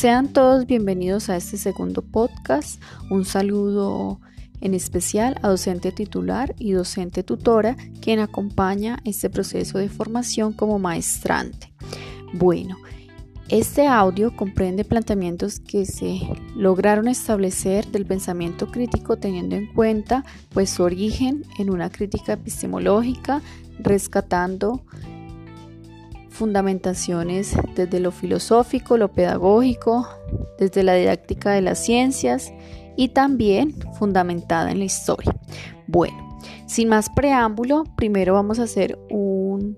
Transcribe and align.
Sean 0.00 0.32
todos 0.32 0.66
bienvenidos 0.66 1.28
a 1.28 1.36
este 1.36 1.58
segundo 1.58 2.00
podcast. 2.00 2.80
Un 3.10 3.26
saludo 3.26 4.18
en 4.62 4.72
especial 4.72 5.38
a 5.42 5.48
docente 5.48 5.92
titular 5.92 6.54
y 6.58 6.72
docente 6.72 7.22
tutora, 7.22 7.76
quien 8.00 8.18
acompaña 8.18 9.00
este 9.04 9.28
proceso 9.28 9.76
de 9.76 9.90
formación 9.90 10.54
como 10.54 10.78
maestrante. 10.78 11.74
Bueno, 12.32 12.78
este 13.50 13.88
audio 13.88 14.34
comprende 14.34 14.86
planteamientos 14.86 15.60
que 15.60 15.84
se 15.84 16.18
lograron 16.56 17.06
establecer 17.06 17.86
del 17.88 18.06
pensamiento 18.06 18.70
crítico 18.70 19.18
teniendo 19.18 19.54
en 19.54 19.66
cuenta 19.66 20.24
pues 20.48 20.70
su 20.70 20.82
origen 20.82 21.44
en 21.58 21.68
una 21.68 21.90
crítica 21.90 22.32
epistemológica, 22.32 23.42
rescatando 23.78 24.82
fundamentaciones 26.40 27.54
desde 27.74 28.00
lo 28.00 28.12
filosófico, 28.12 28.96
lo 28.96 29.12
pedagógico, 29.12 30.08
desde 30.58 30.82
la 30.82 30.94
didáctica 30.94 31.50
de 31.50 31.60
las 31.60 31.84
ciencias 31.84 32.50
y 32.96 33.08
también 33.08 33.74
fundamentada 33.98 34.70
en 34.70 34.78
la 34.78 34.86
historia. 34.86 35.36
Bueno, 35.86 36.38
sin 36.64 36.88
más 36.88 37.10
preámbulo, 37.10 37.84
primero 37.94 38.32
vamos 38.32 38.58
a 38.58 38.62
hacer 38.62 38.98
un 39.10 39.76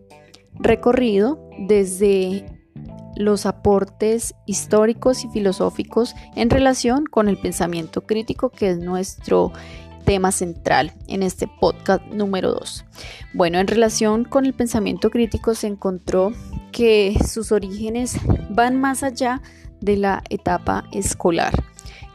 recorrido 0.54 1.50
desde 1.66 2.46
los 3.16 3.44
aportes 3.44 4.32
históricos 4.46 5.24
y 5.24 5.30
filosóficos 5.30 6.14
en 6.36 6.48
relación 6.48 7.06
con 7.06 7.28
el 7.28 7.38
pensamiento 7.38 8.02
crítico, 8.02 8.50
que 8.50 8.70
es 8.70 8.78
nuestro 8.78 9.50
tema 10.02 10.32
central 10.32 10.92
en 11.08 11.22
este 11.22 11.48
podcast 11.48 12.04
número 12.06 12.52
2. 12.52 12.84
Bueno, 13.34 13.58
en 13.58 13.66
relación 13.66 14.24
con 14.24 14.46
el 14.46 14.54
pensamiento 14.54 15.10
crítico 15.10 15.54
se 15.54 15.68
encontró 15.68 16.32
que 16.72 17.16
sus 17.26 17.52
orígenes 17.52 18.16
van 18.50 18.80
más 18.80 19.02
allá 19.02 19.40
de 19.80 19.96
la 19.96 20.22
etapa 20.30 20.84
escolar, 20.92 21.52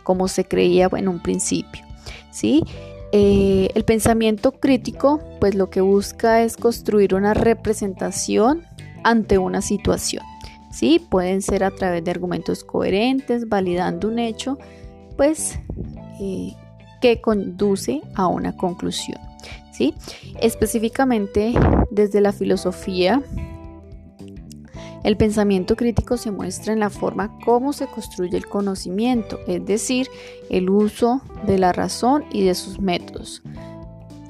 como 0.03 0.27
se 0.27 0.45
creía 0.45 0.89
en 0.93 1.07
un 1.07 1.21
principio. 1.21 1.83
¿sí? 2.31 2.63
Eh, 3.11 3.69
el 3.73 3.83
pensamiento 3.83 4.51
crítico, 4.51 5.21
pues 5.39 5.55
lo 5.55 5.69
que 5.69 5.81
busca 5.81 6.43
es 6.43 6.57
construir 6.57 7.15
una 7.15 7.33
representación 7.33 8.63
ante 9.03 9.37
una 9.37 9.61
situación. 9.61 10.23
¿sí? 10.71 11.05
Pueden 11.09 11.41
ser 11.41 11.63
a 11.63 11.71
través 11.71 12.03
de 12.03 12.11
argumentos 12.11 12.63
coherentes, 12.63 13.47
validando 13.47 14.07
un 14.07 14.19
hecho, 14.19 14.57
pues 15.15 15.59
eh, 16.19 16.53
que 17.01 17.21
conduce 17.21 18.01
a 18.15 18.27
una 18.27 18.55
conclusión. 18.55 19.19
¿sí? 19.71 19.93
Específicamente 20.41 21.53
desde 21.91 22.21
la 22.21 22.31
filosofía, 22.31 23.21
el 25.03 25.15
pensamiento 25.15 25.75
crítico 25.75 26.17
se 26.17 26.31
muestra 26.31 26.73
en 26.73 26.79
la 26.79 26.89
forma 26.89 27.39
como 27.45 27.71
se 27.71 27.87
construye 27.87 28.35
el 28.35 28.47
conocimiento, 28.47 29.39
es 29.47 29.65
decir, 29.65 30.09
el 30.49 30.69
uso 30.69 31.21
de 31.45 31.57
la 31.59 31.71
razón 31.71 32.25
y 32.31 32.43
de 32.43 32.55
sus 32.55 32.79
métodos, 32.79 33.41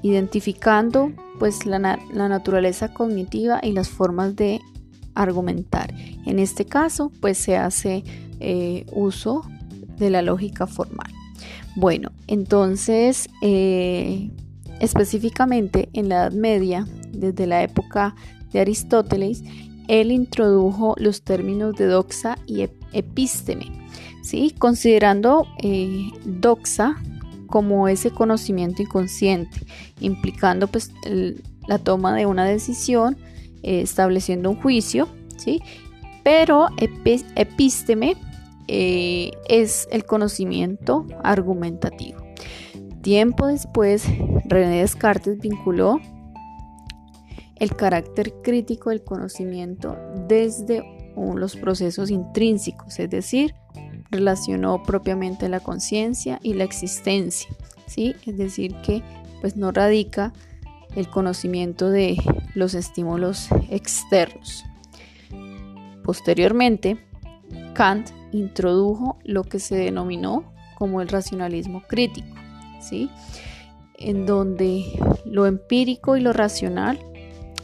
identificando 0.03 1.11
pues 1.39 1.65
la, 1.65 1.79
naturaleza 1.79 2.93
cognitiva 2.93 3.59
y 3.63 3.71
las 3.71 3.89
formas 3.89 4.35
de 4.35 4.59
argumentar. 5.15 5.93
En 6.25 6.37
este 6.37 6.65
caso, 6.65 7.11
pues 7.21 7.37
se 7.37 7.57
hace 7.57 8.03
eh, 8.39 8.85
uso 8.91 9.43
de 9.97 10.09
la 10.09 10.21
lógica 10.21 10.67
formal. 10.67 11.11
Bueno, 11.75 12.11
entonces, 12.27 13.29
eh, 13.41 14.29
específicamente 14.79 15.89
en 15.93 16.09
la 16.09 16.15
Edad 16.15 16.31
Media, 16.31 16.87
desde 17.11 17.47
la 17.47 17.63
época 17.63 18.15
de 18.51 18.61
Aristóteles, 18.61 19.43
él 19.87 20.11
introdujo 20.11 20.95
los 20.97 21.21
términos 21.21 21.75
de 21.75 21.85
doxa 21.85 22.37
y 22.45 22.67
epísteme, 22.93 23.71
¿sí? 24.21 24.53
considerando 24.57 25.47
eh, 25.61 26.09
doxa 26.25 26.97
como 27.47 27.87
ese 27.87 28.11
conocimiento 28.11 28.81
inconsciente, 28.81 29.61
implicando 30.01 30.67
pues, 30.67 30.91
la 31.67 31.79
toma 31.79 32.13
de 32.15 32.25
una 32.25 32.45
decisión 32.45 33.17
eh, 33.63 33.81
estableciendo 33.81 34.49
un 34.49 34.57
juicio, 34.57 35.07
¿sí? 35.37 35.61
Pero 36.23 36.67
epísteme 37.35 38.17
eh, 38.67 39.31
es 39.47 39.87
el 39.91 40.05
conocimiento 40.05 41.05
argumentativo. 41.23 42.19
Tiempo 43.01 43.47
después, 43.47 44.05
René 44.45 44.81
Descartes 44.81 45.39
vinculó 45.39 45.99
el 47.55 47.75
carácter 47.75 48.33
crítico 48.43 48.89
del 48.89 49.03
conocimiento 49.03 49.97
desde 50.27 50.83
los 51.15 51.55
procesos 51.55 52.11
intrínsecos, 52.11 52.99
es 52.99 53.09
decir, 53.09 53.55
relacionó 54.11 54.83
propiamente 54.83 55.49
la 55.49 55.59
conciencia 55.59 56.39
y 56.43 56.53
la 56.53 56.63
existencia, 56.63 57.49
¿sí? 57.87 58.15
Es 58.25 58.37
decir, 58.37 58.75
que 58.83 59.01
pues 59.41 59.55
no 59.55 59.71
radica 59.71 60.33
el 60.95 61.09
conocimiento 61.09 61.89
de 61.89 62.17
los 62.53 62.73
estímulos 62.73 63.49
externos. 63.69 64.65
Posteriormente, 66.03 66.97
Kant 67.73 68.09
introdujo 68.31 69.17
lo 69.23 69.43
que 69.43 69.59
se 69.59 69.75
denominó 69.75 70.53
como 70.75 71.01
el 71.01 71.07
racionalismo 71.07 71.81
crítico, 71.87 72.35
¿sí? 72.81 73.09
en 73.97 74.25
donde 74.25 74.85
lo 75.25 75.45
empírico 75.45 76.17
y 76.17 76.21
lo 76.21 76.33
racional 76.33 76.99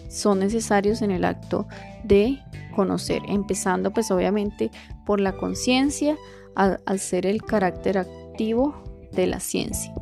son 0.09 0.39
necesarios 0.39 1.01
en 1.01 1.11
el 1.11 1.25
acto 1.25 1.67
de 2.03 2.39
conocer, 2.75 3.21
empezando 3.27 3.91
pues 3.91 4.11
obviamente 4.11 4.71
por 5.05 5.19
la 5.19 5.33
conciencia 5.33 6.17
al, 6.55 6.99
ser 6.99 7.25
el 7.25 7.43
carácter 7.43 7.97
activo 7.97 8.83
de 9.11 9.27
la 9.27 9.39
ciencia 9.39 9.93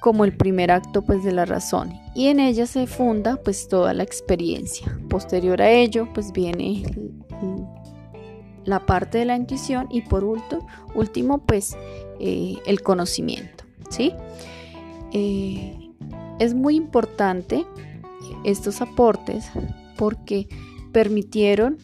como 0.00 0.24
el 0.24 0.36
primer 0.36 0.70
acto 0.70 1.02
pues 1.02 1.24
de 1.24 1.32
la 1.32 1.44
razón 1.44 1.92
y 2.14 2.26
en 2.26 2.38
ella 2.38 2.66
se 2.66 2.86
funda 2.86 3.36
pues 3.36 3.68
toda 3.68 3.94
la 3.94 4.02
experiencia. 4.02 4.86
Posterior 5.08 5.62
a 5.62 5.70
ello 5.70 6.08
pues 6.12 6.30
viene 6.30 6.82
la 8.64 8.86
parte 8.86 9.18
de 9.18 9.24
la 9.24 9.36
intuición 9.36 9.88
y 9.90 10.02
por 10.02 10.24
último, 10.24 10.66
último 10.94 11.38
pues 11.38 11.76
eh, 12.20 12.56
el 12.66 12.82
conocimiento. 12.82 13.64
¿sí? 13.90 14.12
Eh, 15.12 15.90
es 16.38 16.54
muy 16.54 16.76
importante 16.76 17.64
estos 18.44 18.80
aportes 18.80 19.46
porque 19.96 20.48
permitieron 20.92 21.78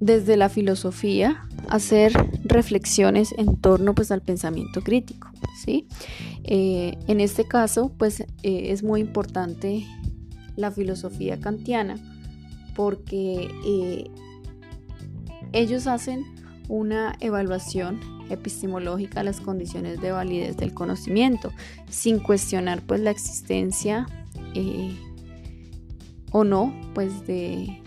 desde 0.00 0.36
la 0.36 0.48
filosofía 0.48 1.46
hacer 1.68 2.12
reflexiones 2.44 3.34
en 3.38 3.56
torno 3.56 3.94
pues 3.94 4.12
al 4.12 4.20
pensamiento 4.20 4.82
crítico 4.82 5.30
¿sí? 5.64 5.88
Eh, 6.44 6.98
en 7.08 7.20
este 7.20 7.44
caso 7.44 7.90
pues 7.96 8.24
es 8.42 8.82
muy 8.82 9.00
importante 9.00 9.86
la 10.54 10.70
filosofía 10.70 11.40
kantiana 11.40 11.96
porque 12.76 13.50
eh, 13.64 14.10
ellos 15.52 15.86
hacen 15.86 16.24
una 16.68 17.16
evaluación 17.20 18.00
epistemológica 18.28 19.20
a 19.20 19.22
las 19.24 19.40
condiciones 19.40 20.00
de 20.00 20.12
validez 20.12 20.56
del 20.56 20.74
conocimiento 20.74 21.52
sin 21.88 22.18
cuestionar 22.18 22.82
pues 22.82 23.00
la 23.00 23.10
existencia 23.10 24.06
o 26.32 26.44
no 26.44 26.74
pues 26.94 27.26
de 27.26 27.80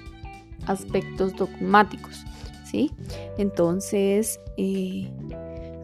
aspectos 0.65 1.35
dogmáticos 1.35 2.25
¿sí? 2.69 2.91
Entonces, 3.37 4.39
eh, 4.57 5.09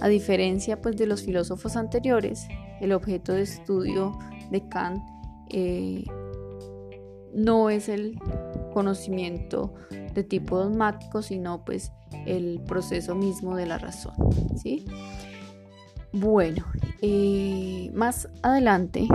a 0.01 0.07
diferencia 0.07 0.81
pues, 0.81 0.97
de 0.97 1.07
los 1.07 1.23
filósofos 1.23 1.75
anteriores, 1.75 2.47
el 2.81 2.91
objeto 2.91 3.33
de 3.33 3.43
estudio 3.43 4.17
de 4.51 4.67
Kant 4.67 5.03
eh, 5.49 6.03
no 7.33 7.69
es 7.69 7.89
el 7.89 8.19
conocimiento 8.75 9.73
de 10.13 10.23
tipo 10.23 10.57
dogmático, 10.57 11.21
sino 11.21 11.63
pues 11.63 11.91
el 12.25 12.61
proceso 12.67 13.15
mismo 13.15 13.55
de 13.55 13.65
la 13.65 13.77
razón. 13.77 14.13
¿sí? 14.61 14.85
Bueno, 16.11 16.65
eh, 17.01 17.89
más 17.93 18.29
adelante 18.43 19.07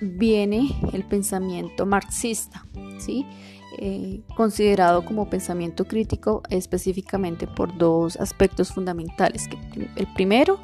viene 0.00 0.68
el 0.92 1.04
pensamiento 1.04 1.84
marxista, 1.84 2.64
¿sí? 2.98 3.26
Eh, 3.78 4.20
considerado 4.36 5.04
como 5.04 5.28
pensamiento 5.28 5.84
crítico 5.86 6.42
específicamente 6.50 7.46
por 7.46 7.76
dos 7.78 8.16
aspectos 8.16 8.72
fundamentales. 8.72 9.48
El 9.96 10.06
primero 10.14 10.60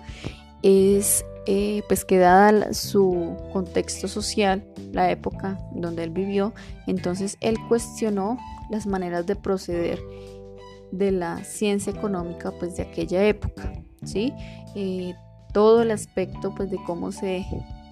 es 0.62 1.24
eh, 1.50 1.82
pues 1.88 2.04
que 2.04 2.18
dada 2.18 2.74
su 2.74 3.34
contexto 3.54 4.06
social, 4.06 4.62
la 4.92 5.10
época 5.10 5.58
donde 5.72 6.04
él 6.04 6.10
vivió, 6.10 6.52
entonces 6.86 7.38
él 7.40 7.56
cuestionó 7.68 8.36
las 8.68 8.86
maneras 8.86 9.24
de 9.24 9.34
proceder 9.34 9.98
de 10.92 11.10
la 11.10 11.42
ciencia 11.44 11.90
económica 11.90 12.52
pues 12.58 12.76
de 12.76 12.82
aquella 12.82 13.26
época, 13.26 13.72
¿sí? 14.04 14.34
Eh, 14.74 15.14
todo 15.54 15.80
el 15.80 15.90
aspecto 15.90 16.54
pues 16.54 16.70
de 16.70 16.76
cómo 16.84 17.12
se 17.12 17.46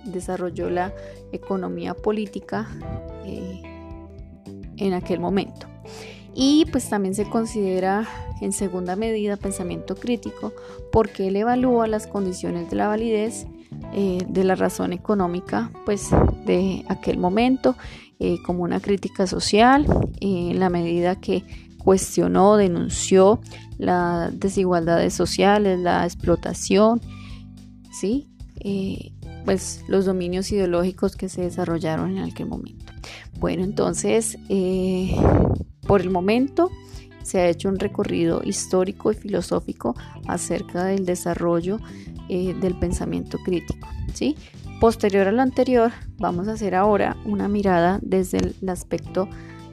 desarrolló 0.05 0.69
la 0.69 0.93
economía 1.33 1.95
política 1.95 2.69
en 3.25 4.93
aquel 4.93 5.19
momento. 5.19 5.67
y 6.35 6.67
pues 6.67 6.91
también 6.91 7.15
se 7.15 7.25
considera 7.31 8.07
en 8.41 8.53
segunda 8.53 8.97
medida 8.97 9.37
pensamiento 9.37 9.95
crítico 9.95 10.53
porque 10.93 11.29
él 11.29 11.37
evalúa 11.37 11.87
las 11.87 12.07
condiciones 12.07 12.71
de 12.71 12.77
la 12.77 12.89
validez 12.89 13.47
eh, 13.93 14.19
de 14.29 14.45
la 14.45 14.55
razón 14.55 14.93
económica 14.93 15.71
pues 15.85 16.11
de 16.45 16.85
aquel 16.89 17.19
momento 17.19 17.77
eh, 18.19 18.37
como 18.45 18.63
una 18.63 18.81
crítica 18.81 19.27
social 19.27 19.87
en 20.21 20.59
la 20.59 20.71
medida 20.71 21.17
que 21.17 21.45
cuestionó, 21.79 22.57
denunció 22.57 23.41
las 23.79 24.39
desigualdades 24.41 25.15
sociales, 25.15 25.79
la 25.79 26.05
explotación, 26.05 27.01
¿sí? 27.93 28.29
Eh, 28.61 29.13
pues 29.45 29.85
los 29.87 30.07
dominios 30.07 30.51
ideológicos 30.51 31.15
que 31.15 31.29
se 31.29 31.43
desarrollaron 31.43 32.17
en 32.17 32.25
aquel 32.25 32.47
momento. 32.47 32.93
Bueno, 33.39 33.63
entonces, 33.63 34.39
por 35.87 36.01
el 36.01 36.11
momento 36.11 36.71
se 37.27 37.41
ha 37.41 37.49
hecho 37.49 37.69
un 37.69 37.81
recorrido 37.81 38.41
histórico 38.45 39.11
y 39.11 39.17
filosófico 39.17 39.97
acerca 40.29 40.85
del 40.85 41.05
desarrollo 41.05 41.81
eh, 42.29 42.55
del 42.55 42.79
pensamiento 42.79 43.39
crítico. 43.45 43.89
¿sí? 44.15 44.37
Posterior 44.81 45.27
a 45.27 45.33
lo 45.33 45.43
anterior, 45.43 45.91
vamos 46.19 46.47
a 46.47 46.53
hacer 46.53 46.77
ahora 46.77 47.17
una 47.25 47.49
mirada 47.49 47.99
desde 48.01 48.39
el 48.39 48.69
aspecto 48.69 49.29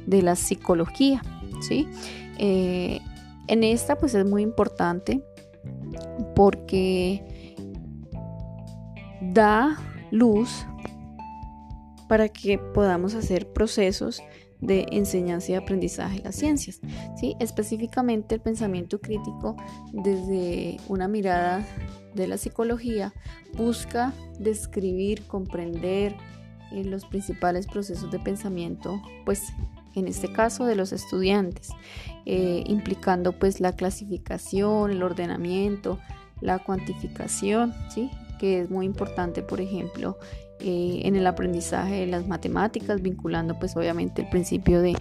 de 0.08 0.24
la 0.24 0.36
psicología. 0.36 1.22
¿sí? 1.62 1.88
Eh, 2.40 3.02
en 3.48 3.64
esta 3.64 4.00
pues 4.00 4.16
es 4.16 4.26
muy 4.26 4.42
importante 4.42 5.24
porque 6.36 7.56
da 9.22 9.78
luz 10.10 10.66
para 12.10 12.30
que 12.30 12.58
podamos 12.58 13.14
hacer 13.14 13.48
procesos 13.54 14.24
de 14.63 14.86
enseñanza 14.92 15.51
y 15.51 15.56
aprendizaje 15.56 16.18
de 16.18 16.24
las 16.24 16.36
ciencias. 16.36 16.80
¿sí? 17.18 17.36
Específicamente 17.39 18.36
el 18.36 18.42
pensamiento 18.42 19.00
crítico 19.00 19.56
desde 19.92 20.77
una 20.88 21.07
mirada 21.07 21.65
de 22.15 22.27
la 22.27 22.38
psicología 22.38 23.13
busca 23.57 24.13
describir, 24.39 25.24
comprender 25.27 26.15
eh, 26.71 26.83
los 26.86 27.06
principales 27.06 27.68
procesos 27.68 28.10
de 28.10 28.19
pensamiento, 28.19 29.01
pues 29.25 29.42
en 29.95 30.07
este 30.07 30.31
caso 30.31 30.66
de 30.66 30.75
los 30.75 30.92
estudiantes, 30.92 31.69
eh, 32.25 32.63
implicando 32.66 33.33
pues 33.33 33.59
la 33.59 33.75
clasificación, 33.75 34.92
el 34.92 35.04
ordenamiento, 35.04 36.00
la 36.42 36.59
cuantificación, 36.59 37.74
¿sí? 37.94 38.09
que 38.39 38.62
es 38.62 38.69
muy 38.69 38.86
importante, 38.86 39.44
por 39.44 39.62
ejemplo, 39.62 40.18
eh, 40.65 41.01
en 41.04 41.18
el 41.18 41.27
aprendizaje 41.27 41.95
de 41.95 42.07
las 42.07 42.25
matemáticas, 42.25 43.01
vinculando 43.01 43.60
pues 43.60 43.75
obviamente 43.75 44.21
el 44.21 44.30
principio 44.30 44.81
de, 44.81 44.95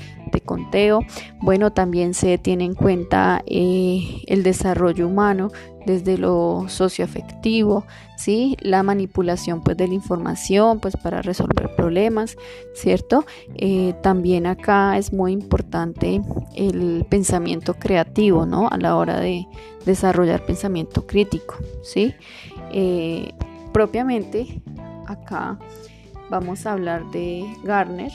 conteo. 0.45 1.01
Bueno, 1.41 1.73
también 1.73 2.15
se 2.15 2.37
tiene 2.37 2.65
en 2.65 2.75
cuenta 2.75 3.43
eh, 3.47 4.23
el 4.27 4.43
desarrollo 4.43 5.07
humano 5.07 5.53
desde 5.87 6.19
lo 6.19 6.65
socioafectivo, 6.67 7.85
¿sí? 8.17 8.57
la 8.61 8.83
manipulación 8.83 9.63
pues 9.63 9.77
de 9.77 9.87
la 9.87 9.95
información 9.95 10.81
pues 10.81 10.97
para 10.97 11.23
resolver 11.23 11.77
problemas, 11.77 12.37
¿cierto? 12.75 13.25
Eh, 13.55 13.95
también 14.03 14.47
acá 14.47 14.99
es 14.99 15.13
muy 15.13 15.31
importante 15.31 16.21
el 16.57 17.07
pensamiento 17.09 17.75
creativo, 17.75 18.45
¿no? 18.45 18.69
A 18.69 18.79
la 18.79 18.97
hora 18.97 19.21
de 19.21 19.47
desarrollar 19.87 20.45
pensamiento 20.45 21.07
crítico, 21.07 21.55
¿sí? 21.85 22.15
propiamente 23.73 24.63
acá 25.13 25.59
vamos 26.31 26.67
a 26.67 26.73
hablar 26.73 27.11
de 27.11 27.45
Garner, 27.65 28.13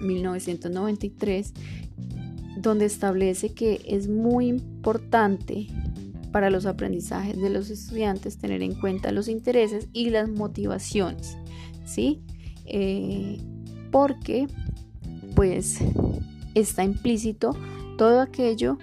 1993, 0.00 1.54
donde 2.58 2.84
establece 2.84 3.54
que 3.54 3.80
es 3.86 4.08
muy 4.08 4.48
importante 4.48 5.68
para 6.32 6.50
los 6.50 6.66
aprendizajes 6.66 7.40
de 7.40 7.50
los 7.50 7.70
estudiantes 7.70 8.38
tener 8.38 8.62
en 8.62 8.74
cuenta 8.74 9.12
los 9.12 9.28
intereses 9.28 9.88
y 9.92 10.10
las 10.10 10.28
motivaciones, 10.28 11.38
¿sí? 11.84 12.20
Eh, 12.66 13.38
porque 13.90 14.48
pues 15.34 15.78
está 16.54 16.84
implícito 16.84 17.56
todo 17.96 18.20
aquello 18.20 18.78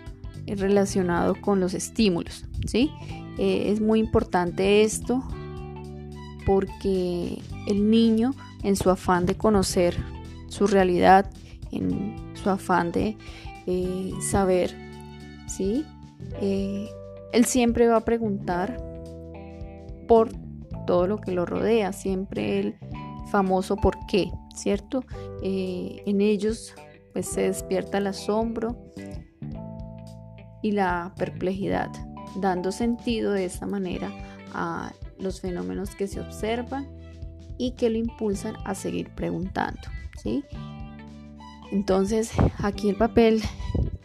relacionado 0.47 1.35
con 1.39 1.59
los 1.59 1.73
estímulos, 1.73 2.45
¿sí? 2.65 2.89
Eh, 3.38 3.71
es 3.71 3.81
muy 3.81 3.99
importante 3.99 4.83
esto 4.83 5.23
porque 6.45 7.42
el 7.68 7.90
niño 7.90 8.34
en 8.63 8.75
su 8.75 8.90
afán 8.90 9.25
de 9.25 9.36
conocer 9.36 9.95
su 10.48 10.68
realidad, 10.68 11.30
en 11.72 12.16
su 12.36 12.50
afán 12.50 12.92
de 12.92 13.18
eh, 13.66 14.12
saber, 14.22 14.75
¿sí? 15.48 15.86
Eh, 16.42 16.90
él 17.31 17.45
siempre 17.45 17.88
va 17.88 17.98
a 17.98 18.06
preguntar 18.06 18.78
por 20.07 20.30
todo 20.86 21.07
lo 21.07 21.18
que 21.18 21.31
lo 21.31 21.45
rodea, 21.45 21.94
siempre 21.94 22.60
el 22.60 22.75
famoso 23.31 23.75
por 23.75 23.98
qué, 24.06 24.31
¿cierto? 24.56 25.04
Eh, 25.42 26.04
en 26.06 26.22
ellos 26.22 26.75
pues 27.13 27.28
se 27.28 27.42
despierta 27.42 28.00
el 28.00 28.07
asombro 28.07 28.75
y 30.62 30.72
la 30.72 31.13
perplejidad, 31.18 31.90
dando 32.38 32.72
sentido 32.72 33.31
de 33.31 33.45
esa 33.45 33.68
manera 33.68 34.12
a 34.54 34.92
los 35.23 35.41
fenómenos 35.41 35.95
que 35.95 36.07
se 36.07 36.19
observan 36.19 36.87
y 37.57 37.71
que 37.71 37.89
lo 37.89 37.97
impulsan 37.97 38.55
a 38.65 38.75
seguir 38.75 39.09
preguntando. 39.09 39.81
¿sí? 40.21 40.43
Entonces 41.71 42.31
aquí 42.59 42.89
el 42.89 42.95
papel 42.95 43.41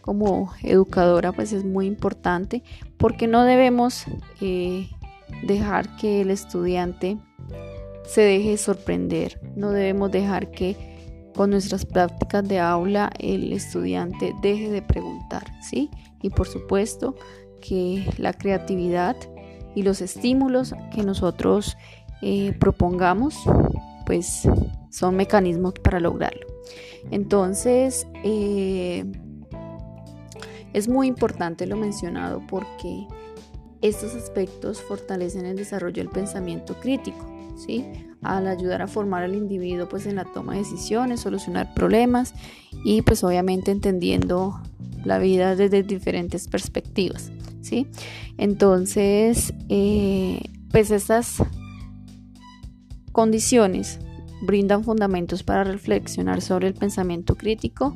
como 0.01 0.51
educadora 0.63 1.31
pues 1.31 1.53
es 1.53 1.65
muy 1.65 1.85
importante 1.85 2.63
porque 2.97 3.27
no 3.27 3.43
debemos 3.43 4.05
eh, 4.41 4.89
dejar 5.43 5.95
que 5.97 6.21
el 6.21 6.31
estudiante 6.31 7.17
se 8.07 8.21
deje 8.21 8.57
sorprender, 8.57 9.39
no 9.55 9.69
debemos 9.69 10.11
dejar 10.11 10.49
que 10.49 10.75
con 11.35 11.51
nuestras 11.51 11.85
prácticas 11.85 12.47
de 12.47 12.59
aula 12.59 13.11
el 13.19 13.53
estudiante 13.53 14.33
deje 14.41 14.71
de 14.71 14.81
preguntar, 14.81 15.43
¿sí? 15.61 15.91
Y 16.23 16.31
por 16.31 16.47
supuesto 16.47 17.15
que 17.61 18.03
la 18.17 18.33
creatividad 18.33 19.15
y 19.75 19.83
los 19.83 20.01
estímulos 20.01 20.73
que 20.93 21.03
nosotros 21.03 21.77
eh, 22.21 22.53
propongamos, 22.59 23.35
pues 24.05 24.47
son 24.89 25.15
mecanismos 25.15 25.73
para 25.73 25.99
lograrlo. 25.99 26.47
Entonces, 27.11 28.07
eh, 28.23 29.05
es 30.73 30.87
muy 30.87 31.07
importante 31.07 31.65
lo 31.65 31.77
mencionado 31.77 32.41
porque 32.47 33.07
estos 33.81 34.15
aspectos 34.15 34.81
fortalecen 34.81 35.45
el 35.45 35.55
desarrollo 35.55 36.03
del 36.03 36.09
pensamiento 36.09 36.75
crítico, 36.79 37.25
¿sí? 37.65 37.85
Al 38.21 38.47
ayudar 38.47 38.81
a 38.81 38.87
formar 38.87 39.23
al 39.23 39.35
individuo 39.35 39.87
pues 39.87 40.05
en 40.05 40.15
la 40.15 40.25
toma 40.25 40.53
de 40.53 40.59
decisiones, 40.59 41.21
solucionar 41.21 41.73
problemas 41.73 42.33
y 42.83 43.01
pues 43.01 43.23
obviamente 43.23 43.71
entendiendo 43.71 44.59
la 45.05 45.17
vida 45.17 45.55
desde 45.55 45.83
diferentes 45.83 46.47
perspectivas. 46.47 47.31
¿Sí? 47.61 47.87
Entonces, 48.37 49.53
eh, 49.69 50.41
pues 50.71 50.91
estas 50.91 51.43
condiciones 53.11 53.99
brindan 54.41 54.83
fundamentos 54.83 55.43
para 55.43 55.63
reflexionar 55.63 56.41
sobre 56.41 56.67
el 56.67 56.73
pensamiento 56.73 57.35
crítico 57.35 57.95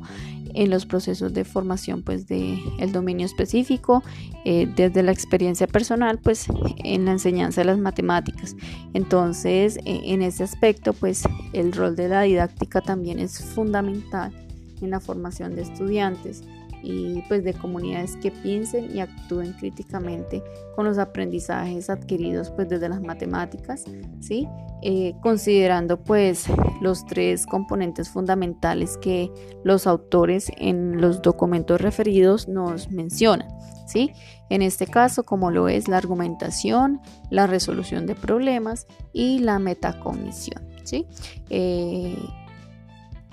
en 0.54 0.70
los 0.70 0.86
procesos 0.86 1.32
de 1.34 1.44
formación 1.44 2.02
pues 2.02 2.26
de 2.26 2.58
el 2.78 2.92
dominio 2.92 3.26
específico 3.26 4.02
eh, 4.44 4.68
desde 4.76 5.02
la 5.02 5.12
experiencia 5.12 5.66
personal 5.66 6.18
pues 6.18 6.46
en 6.84 7.06
la 7.06 7.12
enseñanza 7.12 7.62
de 7.62 7.66
las 7.66 7.78
matemáticas 7.78 8.54
entonces 8.92 9.78
e, 9.84 10.12
en 10.12 10.22
ese 10.22 10.44
aspecto 10.44 10.92
pues 10.92 11.24
el 11.52 11.72
rol 11.72 11.96
de 11.96 12.08
la 12.08 12.22
didáctica 12.22 12.80
también 12.80 13.18
es 13.18 13.38
fundamental 13.38 14.32
en 14.80 14.90
la 14.90 15.00
formación 15.00 15.56
de 15.56 15.62
estudiantes 15.62 16.42
y 16.84 17.22
pues 17.28 17.42
de 17.42 17.54
comunidades 17.54 18.16
que 18.16 18.30
piensen 18.30 18.94
y 18.94 19.00
actúen 19.00 19.54
críticamente 19.54 20.42
con 20.76 20.84
los 20.84 20.98
aprendizajes 20.98 21.88
adquiridos 21.88 22.50
pues 22.50 22.68
desde 22.68 22.88
las 22.88 23.00
matemáticas, 23.00 23.84
¿sí? 24.20 24.46
Eh, 24.82 25.14
considerando 25.22 26.02
pues 26.02 26.46
los 26.82 27.06
tres 27.06 27.46
componentes 27.46 28.10
fundamentales 28.10 28.98
que 28.98 29.30
los 29.64 29.86
autores 29.86 30.52
en 30.58 31.00
los 31.00 31.22
documentos 31.22 31.80
referidos 31.80 32.48
nos 32.48 32.90
mencionan, 32.90 33.48
¿sí? 33.86 34.10
En 34.50 34.60
este 34.60 34.86
caso, 34.86 35.22
como 35.24 35.50
lo 35.50 35.68
es 35.68 35.88
la 35.88 35.96
argumentación, 35.96 37.00
la 37.30 37.46
resolución 37.46 38.06
de 38.06 38.14
problemas 38.14 38.86
y 39.14 39.38
la 39.38 39.58
metacognición, 39.58 40.68
¿sí? 40.84 41.06
Eh, 41.48 42.14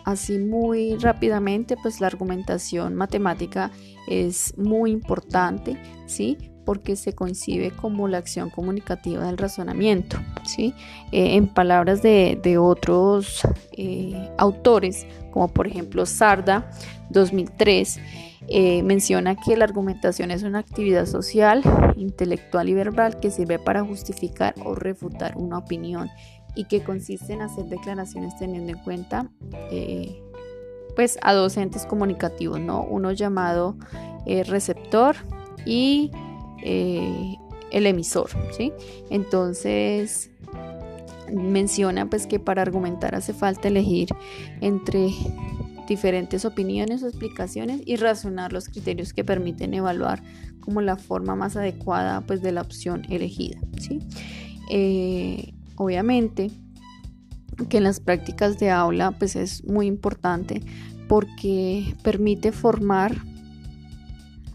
Así 0.06 0.38
muy 0.40 0.96
rápidamente, 0.98 1.76
pues 1.82 2.02
la 2.02 2.08
argumentación 2.08 2.96
matemática 2.96 3.72
es 4.08 4.58
muy 4.58 4.92
importante, 4.92 5.78
¿sí? 6.08 6.38
porque 6.66 6.96
se 6.96 7.14
coincide 7.14 7.72
como 7.72 8.08
la 8.08 8.18
acción 8.18 8.50
comunicativa 8.50 9.26
del 9.26 9.38
razonamiento. 9.38 10.18
¿sí? 10.46 10.74
Eh, 11.12 11.36
en 11.36 11.48
palabras 11.48 12.02
de, 12.02 12.58
otros 12.60 13.42
eh, 13.74 14.30
autores, 14.38 15.06
como 15.32 15.48
por 15.48 15.68
ejemplo 15.68 16.06
Sarda 16.06 16.70
2003, 17.10 18.00
eh, 18.48 18.84
menciona 18.84 19.36
que 19.36 19.56
la 19.56 19.66
argumentación 19.66 20.32
es 20.32 20.44
una 20.44 20.60
actividad 20.60 21.06
social, 21.06 21.62
intelectual 21.96 22.70
y 22.70 22.74
verbal 22.74 23.20
que 23.20 23.32
sirve 23.32 23.60
para 23.60 23.84
justificar 23.84 24.56
o 24.66 24.76
refutar 24.76 25.38
una 25.38 25.60
opinión 25.60 26.10
y 26.56 26.66
que 26.66 26.84
consiste 26.84 27.34
en 27.34 27.42
hacer 27.42 27.66
declaraciones 27.66 28.36
teniendo 28.38 28.74
en 28.74 28.80
cuenta 28.80 29.30
pues 30.96 31.18
a 31.22 31.34
dos 31.34 31.56
entes 31.58 31.86
comunicativos, 31.86 32.60
¿no? 32.60 32.84
uno 32.84 33.12
llamado 33.12 33.78
receptor 34.46 35.16
y 35.66 36.12
eh, 36.64 37.38
el 37.72 37.88
emisor, 37.88 38.30
¿sí? 38.56 38.74
Entonces 39.10 40.30
menciona 41.32 42.10
pues 42.10 42.28
que 42.28 42.40
para 42.40 42.62
argumentar 42.62 43.16
hace 43.16 43.34
falta 43.34 43.70
elegir 43.70 44.10
entre 44.60 45.12
diferentes 45.88 46.44
opiniones 46.46 47.04
o 47.04 47.08
explicaciones 47.08 47.82
y 47.86 47.96
razonar 47.96 48.52
los 48.52 48.68
criterios 48.68 49.14
que 49.14 49.24
permiten 49.24 49.74
evaluar 49.74 50.22
como 50.60 50.82
la 50.82 50.98
forma 50.98 51.36
más 51.36 51.56
adecuada 51.56 52.22
pues 52.22 52.42
de 52.42 52.52
la 52.52 52.62
opción 52.62 53.04
elegida, 53.10 53.60
¿sí? 53.80 54.00
Eh, 54.70 55.54
obviamente 55.82 56.52
que 57.70 57.78
en 57.78 57.84
las 57.84 58.00
prácticas 58.00 58.60
de 58.60 58.70
aula 58.70 59.12
pues 59.12 59.36
es 59.36 59.64
muy 59.66 59.88
importante 59.88 60.62
porque 61.08 61.96
permite 62.04 62.52
formar 62.52 63.16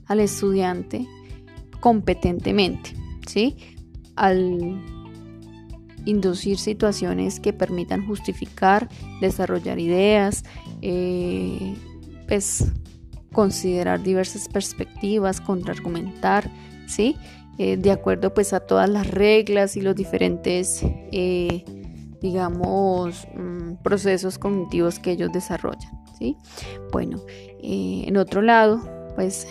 al 0.07 0.21
estudiante 0.21 1.07
competentemente, 1.81 2.95
¿sí? 3.27 3.57
Al 4.15 4.81
inducir 6.05 6.59
situaciones 6.59 7.41
que 7.41 7.53
permitan 7.53 8.07
justificar, 8.07 8.89
desarrollar 9.21 9.81
ideas, 9.81 10.45
eh, 10.81 11.75
pues 12.29 12.73
considerar 13.33 14.03
diversas 14.03 14.49
perspectivas, 14.49 15.41
contraargumentar, 15.41 16.49
¿sí? 16.87 17.17
Eh, 17.59 17.77
de 17.77 17.91
acuerdo 17.91 18.35
pues 18.35 18.53
a 18.53 18.61
todas 18.61 18.89
las 18.89 19.11
reglas 19.11 19.77
y 19.77 19.81
los 19.81 19.95
diferentes, 19.95 20.83
eh, 21.13 21.65
digamos, 22.21 23.27
mm, 23.35 23.83
procesos 23.83 24.39
cognitivos 24.39 24.99
que 24.99 25.13
ellos 25.13 25.31
desarrollan, 25.33 26.05
¿sí? 26.19 26.37
Bueno, 26.93 27.21
en 27.63 28.17
otro 28.17 28.43
lado, 28.43 28.81
pues 29.17 29.49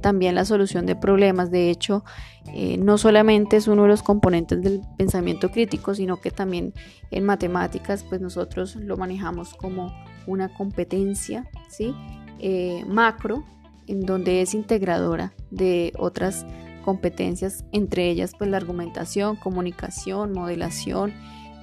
también 0.00 0.36
la 0.36 0.44
solución 0.44 0.86
de 0.86 0.94
problemas. 0.94 1.50
De 1.50 1.68
hecho, 1.68 2.04
eh, 2.52 2.76
no 2.78 2.98
solamente 2.98 3.56
es 3.56 3.68
uno 3.68 3.82
de 3.82 3.88
los 3.88 4.02
componentes 4.02 4.62
del 4.62 4.80
pensamiento 4.96 5.50
crítico, 5.50 5.94
sino 5.94 6.20
que 6.20 6.30
también 6.30 6.72
en 7.10 7.24
matemáticas, 7.24 8.04
pues 8.04 8.20
nosotros 8.20 8.76
lo 8.76 8.96
manejamos 8.96 9.54
como 9.54 9.92
una 10.26 10.52
competencia, 10.54 11.50
¿sí? 11.68 11.94
Eh, 12.38 12.84
macro, 12.86 13.44
en 13.86 14.00
donde 14.00 14.42
es 14.42 14.54
integradora 14.54 15.34
de 15.50 15.92
otras 15.98 16.46
competencias, 16.84 17.64
entre 17.72 18.10
ellas 18.10 18.32
pues 18.36 18.50
la 18.50 18.58
argumentación, 18.58 19.36
comunicación, 19.36 20.32
modelación, 20.32 21.12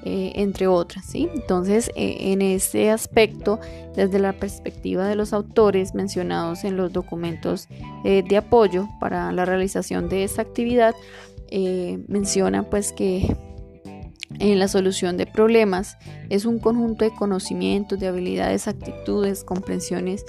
eh, 0.04 0.32
entre 0.36 0.66
otras. 0.66 1.06
¿sí? 1.06 1.30
Entonces, 1.36 1.92
eh, 1.96 2.32
en 2.32 2.42
ese 2.42 2.90
aspecto, 2.90 3.60
desde 3.96 4.18
la 4.18 4.34
perspectiva 4.34 5.08
de 5.08 5.16
los 5.16 5.32
autores 5.32 5.94
mencionados 5.94 6.63
en 6.63 6.75
los 6.75 6.92
documentos 6.92 7.68
eh, 8.04 8.24
de 8.28 8.38
apoyo 8.38 8.88
para 9.00 9.32
la 9.32 9.46
realización 9.46 10.10
de 10.10 10.24
esta 10.24 10.42
actividad, 10.42 10.96
menciona 12.08 12.63
pues 12.63 12.94
que 12.94 13.36
en 14.40 14.58
la 14.58 14.70
solución 14.70 15.18
de 15.18 15.25
problemas 15.28 15.98
es 16.30 16.46
un 16.46 16.60
conjunto 16.60 17.04
de 17.04 17.12
conocimientos, 17.12 18.00
de 18.00 18.08
habilidades, 18.08 18.70
actitudes, 18.70 19.44
comprensiones 19.44 20.24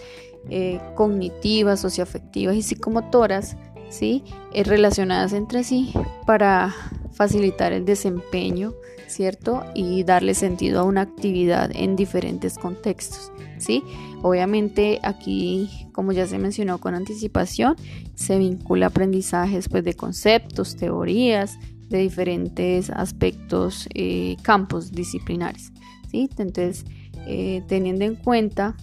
cognitivas, 0.96 1.78
socioafectivas 1.78 2.56
y 2.56 2.62
psicomotoras, 2.62 3.56
¿sí? 3.92 4.24
relacionadas 4.52 5.32
entre 5.32 5.62
sí 5.62 5.92
para 6.26 6.74
facilitar 7.12 7.72
el 7.72 7.84
desempeño 7.84 8.72
¿cierto? 9.12 9.62
Y 9.74 10.02
darle 10.04 10.34
sentido 10.34 10.80
a 10.80 10.84
una 10.84 11.02
actividad 11.02 11.70
en 11.74 11.94
diferentes 11.94 12.58
contextos, 12.58 13.30
¿sí? 13.58 13.84
Obviamente 14.22 14.98
aquí, 15.02 15.88
como 15.92 16.12
ya 16.12 16.26
se 16.26 16.38
mencionó 16.38 16.78
con 16.78 16.94
anticipación, 16.94 17.76
se 18.14 18.38
vincula 18.38 18.86
aprendizajes 18.86 19.68
pues, 19.68 19.84
de 19.84 19.94
conceptos, 19.94 20.76
teorías, 20.76 21.58
de 21.88 21.98
diferentes 21.98 22.90
aspectos, 22.90 23.86
eh, 23.94 24.36
campos 24.42 24.92
disciplinares, 24.92 25.72
¿sí? 26.10 26.28
Entonces, 26.38 26.84
eh, 27.26 27.62
teniendo 27.68 28.04
en 28.04 28.16
cuenta 28.16 28.74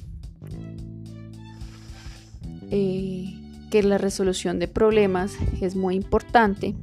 eh, 2.70 3.39
que 3.70 3.84
la 3.84 3.98
resolución 3.98 4.60
de 4.60 4.68
problemas 4.68 5.34
es 5.62 5.76
muy 5.76 5.96
importante, 5.96 6.76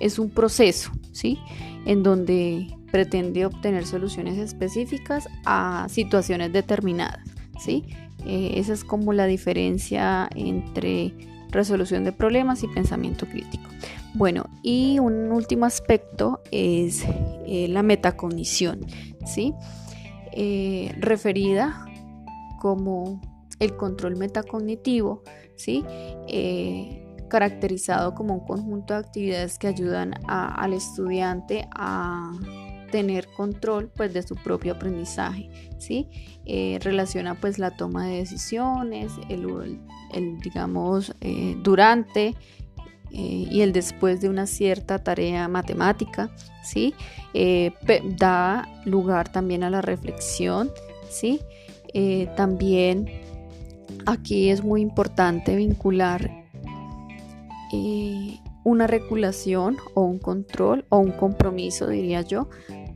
es 0.00 0.18
un 0.18 0.30
proceso, 0.30 0.90
¿sí? 1.12 1.38
en 1.84 2.02
donde 2.02 2.68
pretende 2.90 3.46
obtener 3.46 3.86
soluciones 3.86 4.38
específicas 4.38 5.28
a 5.44 5.86
situaciones 5.88 6.52
determinadas. 6.52 7.20
¿sí? 7.58 7.84
Eh, 8.24 8.54
esa 8.56 8.72
es 8.72 8.84
como 8.84 9.12
la 9.12 9.26
diferencia 9.26 10.28
entre 10.34 11.14
resolución 11.50 12.04
de 12.04 12.12
problemas 12.12 12.62
y 12.62 12.68
pensamiento 12.68 13.26
crítico. 13.26 13.64
Bueno, 14.14 14.46
y 14.62 14.98
un 14.98 15.30
último 15.30 15.66
aspecto 15.66 16.40
es 16.50 17.04
eh, 17.46 17.68
la 17.68 17.82
metacognición, 17.82 18.80
¿sí? 19.26 19.52
Eh, 20.32 20.94
referida 20.98 21.86
como 22.60 23.20
el 23.58 23.76
control 23.76 24.16
metacognitivo, 24.16 25.22
¿sí? 25.56 25.84
caracterizado 27.28 28.14
como 28.14 28.34
un 28.34 28.46
conjunto 28.46 28.94
de 28.94 29.00
actividades 29.00 29.58
que 29.58 29.66
ayudan 29.66 30.14
al 30.28 30.72
estudiante 30.72 31.68
a 31.72 32.32
tener 32.90 33.28
control 33.28 33.90
pues 33.94 34.12
de 34.14 34.22
su 34.22 34.34
propio 34.36 34.74
aprendizaje 34.74 35.50
¿sí? 35.78 36.08
Eh, 36.44 36.78
relaciona 36.82 37.34
pues 37.34 37.58
la 37.58 37.72
toma 37.72 38.06
de 38.06 38.18
decisiones 38.18 39.12
el, 39.28 39.80
digamos 40.40 41.14
eh, 41.20 41.56
durante 41.62 42.34
eh, 43.12 43.46
y 43.50 43.60
el 43.60 43.72
después 43.72 44.20
de 44.20 44.28
una 44.28 44.46
cierta 44.46 44.98
tarea 44.98 45.48
matemática 45.48 46.30
¿sí? 46.62 46.94
da 48.16 48.68
lugar 48.84 49.30
también 49.30 49.62
a 49.62 49.70
la 49.70 49.82
reflexión 49.82 50.70
¿sí? 51.10 51.40
también 52.36 53.25
aquí 54.06 54.50
es 54.50 54.62
muy 54.62 54.80
importante 54.80 55.56
vincular 55.56 56.30
eh, 57.72 58.38
una 58.64 58.86
regulación 58.86 59.76
o 59.94 60.02
un 60.02 60.18
control 60.18 60.84
o 60.88 60.98
un 60.98 61.12
compromiso, 61.12 61.88
diría 61.88 62.22
yo, 62.22 62.48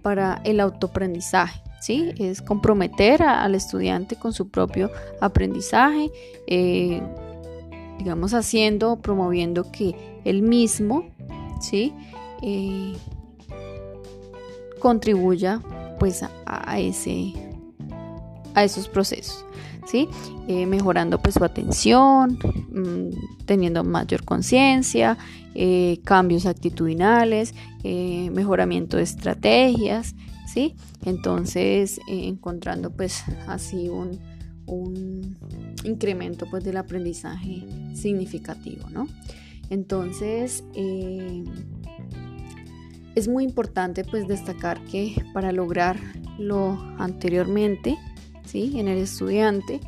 para 0.03 0.41
el 0.45 0.61
autoaprendizaje. 0.61 1.61
¿sí? 1.81 2.13
Es 2.19 2.43
comprometer 2.43 3.23
al 3.23 3.55
estudiante 3.55 4.17
con 4.17 4.33
su 4.33 4.51
propio 4.51 4.91
aprendizaje, 5.21 6.11
eh, 6.47 7.03
digamos 7.99 8.35
haciendo, 8.35 9.01
promoviendo 9.01 9.71
que 9.73 10.21
él 10.25 10.43
mismo, 10.43 11.11
¿sí? 11.61 11.93
Eh, 12.43 12.95
contribuya 14.79 15.61
pues 15.99 16.25
a, 16.47 16.81
ese, 16.81 17.35
a 18.55 18.65
esos 18.65 18.89
procesos. 18.89 19.45
Eh, 19.93 20.67
mejorando 20.67 21.19
pues 21.19 21.35
su 21.35 21.45
atención, 21.45 22.39
mm, 22.71 23.45
teniendo 23.45 23.83
mayor 23.83 24.25
conciencia, 24.25 25.19
eh, 25.55 26.01
cambios 26.05 26.47
actitudinales, 26.47 27.55
eh, 27.83 28.31
mejoramiento 28.33 28.99
de 28.99 29.03
estrategias, 29.03 30.15
¿sí? 30.47 30.77
Entonces 31.05 32.01
encontrando 32.07 32.91
pues 32.91 33.25
así 33.49 33.89
un, 33.89 34.21
un 34.67 35.37
incremento 35.85 36.47
pues 36.49 36.63
del 36.63 36.77
aprendizaje 36.77 37.65
significativo, 37.95 38.89
¿no? 38.91 39.09
Entonces, 39.71 40.65
es 43.15 43.29
muy 43.29 43.45
importante 43.45 44.05
pues 44.05 44.27
destacar 44.27 44.85
que 44.85 45.15
para 45.33 45.53
lograr 45.53 45.97
lo 46.39 46.77
anteriormente 46.99 47.97
en 48.55 48.89
el 48.89 48.99
estudiante. 48.99 49.81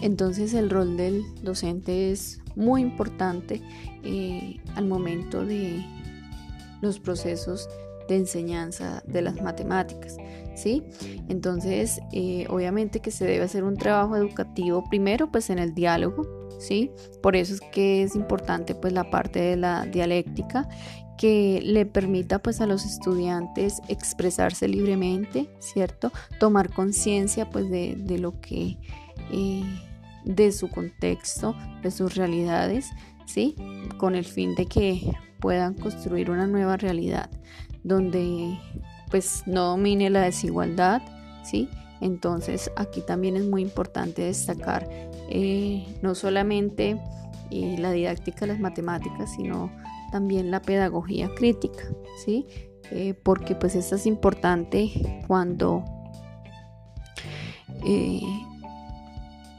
Entonces 0.00 0.54
el 0.54 0.70
rol 0.70 0.96
del 0.96 1.22
docente 1.42 2.10
es 2.10 2.40
muy 2.56 2.82
importante 2.82 3.62
eh, 4.04 4.60
al 4.74 4.86
momento 4.86 5.44
de 5.44 5.84
los 6.80 6.98
procesos 6.98 7.68
de 8.08 8.16
enseñanza 8.16 9.02
de 9.06 9.22
las 9.22 9.40
matemáticas. 9.40 10.16
¿sí? 10.54 10.82
Entonces, 11.28 12.00
eh, 12.12 12.46
obviamente 12.50 13.00
que 13.00 13.10
se 13.10 13.24
debe 13.24 13.44
hacer 13.44 13.64
un 13.64 13.76
trabajo 13.76 14.16
educativo 14.16 14.84
primero 14.88 15.30
pues 15.30 15.50
en 15.50 15.58
el 15.58 15.74
diálogo, 15.74 16.26
¿sí? 16.58 16.90
Por 17.22 17.36
eso 17.36 17.54
es 17.54 17.60
que 17.72 18.02
es 18.02 18.14
importante 18.14 18.74
pues 18.74 18.92
la 18.92 19.10
parte 19.10 19.40
de 19.40 19.56
la 19.56 19.86
dialéctica 19.86 20.68
que 21.22 21.60
le 21.62 21.86
permita 21.86 22.40
pues 22.40 22.60
a 22.60 22.66
los 22.66 22.84
estudiantes 22.84 23.80
expresarse 23.86 24.66
libremente, 24.66 25.48
¿cierto? 25.60 26.10
Tomar 26.40 26.72
conciencia 26.72 27.48
pues 27.48 27.70
de, 27.70 28.18
lo 28.18 28.40
que, 28.40 28.76
eh, 29.30 29.62
de 30.24 30.50
su 30.50 30.68
contexto, 30.68 31.54
de 31.80 31.92
sus 31.92 32.16
realidades, 32.16 32.90
¿sí? 33.24 33.54
Con 33.98 34.16
el 34.16 34.24
fin 34.24 34.56
de 34.56 34.66
que 34.66 35.12
puedan 35.38 35.74
construir 35.74 36.28
una 36.28 36.48
nueva 36.48 36.76
realidad 36.76 37.30
donde 37.84 38.58
pues 39.08 39.44
no 39.46 39.66
domine 39.66 40.10
la 40.10 40.22
desigualdad, 40.22 41.02
¿sí? 41.44 41.68
Entonces 42.00 42.68
aquí 42.74 43.00
también 43.00 43.36
es 43.36 43.46
muy 43.46 43.62
importante 43.62 44.22
destacar 44.22 44.88
eh, 45.30 45.86
no 46.02 46.16
solamente 46.16 47.00
eh, 47.52 47.76
la 47.78 47.92
didáctica 47.92 48.40
de 48.40 48.48
las 48.48 48.58
matemáticas, 48.58 49.32
sino 49.36 49.70
también 50.12 50.50
la 50.50 50.62
pedagogía 50.62 51.34
crítica, 51.34 51.82
¿sí? 52.24 52.46
Eh, 52.92 53.14
porque 53.14 53.56
pues 53.56 53.74
esto 53.74 53.96
es 53.96 54.06
importante 54.06 55.24
cuando 55.26 55.82
eh, 57.84 58.20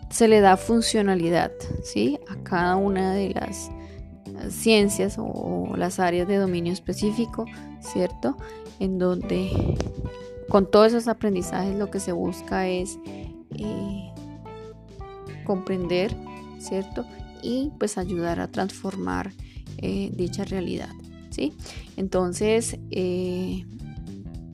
se 0.10 0.28
le 0.28 0.40
da 0.40 0.56
funcionalidad, 0.56 1.52
¿sí? 1.84 2.20
A 2.30 2.42
cada 2.44 2.76
una 2.76 3.14
de 3.14 3.32
las 3.32 3.72
ciencias 4.50 5.18
o 5.18 5.74
las 5.76 6.00
áreas 6.00 6.28
de 6.28 6.38
dominio 6.38 6.72
específico, 6.72 7.46
¿cierto? 7.82 8.38
En 8.80 9.00
donde 9.00 9.50
con 10.50 10.70
todos 10.70 10.88
esos 10.88 11.08
aprendizajes 11.08 11.76
lo 11.76 11.90
que 11.90 12.00
se 12.00 12.12
busca 12.12 12.68
es 12.68 13.00
eh, 13.58 14.14
comprender, 15.46 16.16
¿cierto? 16.60 17.06
Y 17.42 17.72
pues 17.80 17.98
ayudar 17.98 18.40
a 18.40 18.48
transformar 18.50 19.32
eh, 19.77 20.12
dicha 20.15 20.44
realidad. 20.44 20.89
¿sí? 21.30 21.53
Entonces, 21.98 22.77
eh, 22.92 23.65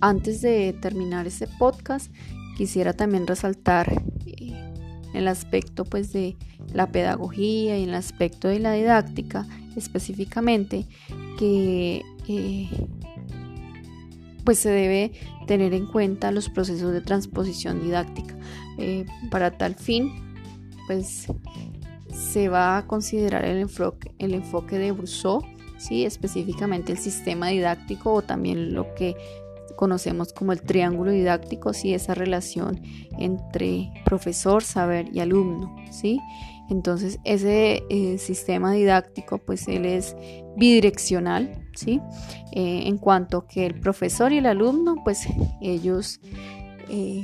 antes 0.01 0.41
de 0.41 0.73
terminar 0.73 1.27
este 1.27 1.47
podcast, 1.47 2.11
quisiera 2.57 2.93
también 2.93 3.27
resaltar 3.27 3.91
eh, 4.25 4.53
el 5.13 5.27
aspecto 5.27 5.85
pues, 5.85 6.13
de 6.13 6.37
la 6.73 6.91
pedagogía 6.91 7.77
y 7.77 7.83
el 7.83 7.93
aspecto 7.93 8.47
de 8.47 8.59
la 8.59 8.73
didáctica 8.73 9.47
específicamente 9.75 10.85
que 11.37 12.03
pues 14.43 14.59
se 14.59 14.69
debe 14.69 15.13
tener 15.47 15.73
en 15.73 15.85
cuenta 15.85 16.31
los 16.31 16.49
procesos 16.49 16.91
de 16.91 17.01
transposición 17.01 17.81
didáctica. 17.81 18.35
para 19.29 19.57
tal 19.57 19.75
fin, 19.75 20.11
pues 20.87 21.27
se 22.31 22.49
va 22.49 22.77
a 22.77 22.85
considerar 22.85 23.45
el 23.45 23.57
enfoque, 23.57 24.13
el 24.19 24.33
enfoque 24.33 24.77
de 24.77 24.91
Brousseau, 24.91 25.41
¿sí? 25.77 26.05
específicamente 26.05 26.91
el 26.91 26.97
sistema 26.97 27.47
didáctico 27.47 28.13
o 28.13 28.21
también 28.21 28.73
lo 28.73 28.93
que 28.95 29.15
conocemos 29.75 30.33
como 30.33 30.51
el 30.51 30.61
triángulo 30.61 31.11
didáctico, 31.11 31.73
¿sí? 31.73 31.93
esa 31.93 32.13
relación 32.13 32.81
entre 33.17 33.89
profesor, 34.05 34.63
saber 34.63 35.07
y 35.13 35.21
alumno. 35.21 35.75
¿sí? 35.91 36.19
Entonces 36.69 37.19
ese 37.23 37.83
eh, 37.89 38.17
sistema 38.19 38.73
didáctico 38.73 39.39
pues 39.39 39.67
él 39.67 39.85
es 39.85 40.15
bidireccional, 40.55 41.67
¿sí? 41.75 41.99
Eh, 42.51 42.83
en 42.85 42.97
cuanto 42.97 43.47
que 43.47 43.65
el 43.65 43.79
profesor 43.79 44.31
y 44.31 44.37
el 44.37 44.45
alumno 44.45 44.97
pues 45.03 45.27
ellos 45.61 46.19
eh, 46.89 47.23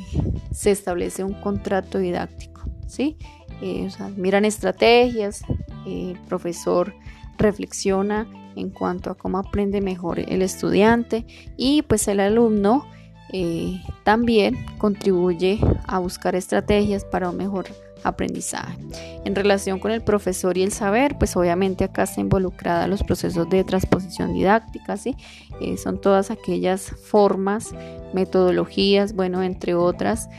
se 0.51 0.71
establece 0.71 1.23
un 1.23 1.33
contrato 1.33 1.99
didáctico, 1.99 2.54
¿sí? 2.87 3.17
Eh, 3.61 3.89
miran 4.17 4.45
estrategias, 4.45 5.43
el 5.85 6.19
profesor 6.27 6.93
reflexiona 7.37 8.27
en 8.55 8.69
cuanto 8.69 9.11
a 9.11 9.15
cómo 9.15 9.37
aprende 9.37 9.81
mejor 9.81 10.19
el 10.19 10.41
estudiante 10.41 11.25
y 11.57 11.81
pues 11.83 12.07
el 12.07 12.19
alumno 12.19 12.85
eh, 13.31 13.81
también 14.03 14.55
contribuye 14.77 15.59
a 15.87 15.99
buscar 15.99 16.35
estrategias 16.35 17.03
para 17.03 17.29
un 17.29 17.37
mejor 17.37 17.65
aprendizaje. 18.03 18.77
En 19.25 19.35
relación 19.35 19.79
con 19.79 19.91
el 19.91 20.01
profesor 20.01 20.57
y 20.57 20.63
el 20.63 20.71
saber, 20.71 21.17
pues 21.17 21.35
obviamente 21.35 21.83
acá 21.83 22.03
está 22.03 22.21
involucrada 22.21 22.87
los 22.87 23.03
procesos 23.03 23.49
de 23.49 23.63
transposición 23.63 24.33
didáctica, 24.33 24.95
¿sí? 24.95 25.15
Eh, 25.59 25.77
son 25.77 25.99
todas 25.99 26.29
aquellas 26.29 26.83
formas, 26.83 27.73
metodologías, 28.13 29.13
bueno, 29.15 29.41
entre 29.43 29.75
otras 29.75 30.29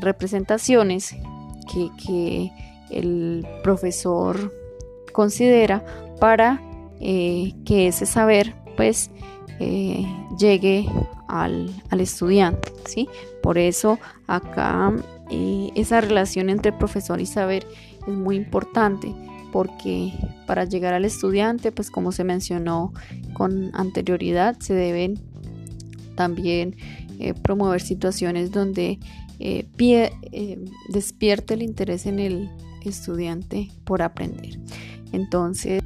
representaciones 0.00 1.14
que, 1.66 2.50
el 2.90 3.44
profesor 3.64 4.54
considera 5.12 5.84
para 6.20 6.62
eh, 7.00 7.52
que 7.64 7.88
ese 7.88 8.06
saber 8.06 8.54
pues 8.76 9.10
eh, 9.58 10.06
llegue 10.38 10.86
al, 11.26 11.74
estudiante, 11.98 12.72
¿sí? 12.84 13.08
Por 13.42 13.58
eso 13.58 13.98
acá 14.28 14.92
eh, 15.30 15.70
esa 15.74 16.00
relación 16.00 16.48
entre 16.48 16.72
profesor 16.72 17.20
y 17.20 17.26
saber 17.26 17.66
es 18.06 18.14
muy 18.14 18.36
importante 18.36 19.12
porque 19.52 20.12
para 20.46 20.64
llegar 20.64 20.94
al 20.94 21.04
estudiante, 21.04 21.72
pues 21.72 21.90
como 21.90 22.12
se 22.12 22.22
mencionó 22.22 22.92
con 23.32 23.70
anterioridad, 23.74 24.56
se 24.60 24.74
deben 24.74 25.18
también 26.14 26.76
promover 27.42 27.80
situaciones 27.80 28.52
donde 28.52 28.98
eh, 29.38 29.66
pie, 29.76 30.12
eh, 30.32 30.58
despierte 30.88 31.54
el 31.54 31.62
interés 31.62 32.06
en 32.06 32.18
el 32.18 32.50
estudiante 32.84 33.70
por 33.84 34.02
aprender. 34.02 34.58
Entonces, 35.12 35.82